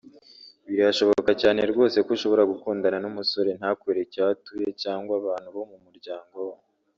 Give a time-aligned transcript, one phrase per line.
[0.71, 6.37] Birashoboka cyane rwose ko ushobora gukundana n’umusore ntakwereke aho atuye cyangwa abantu bo mu muryango
[6.49, 6.55] we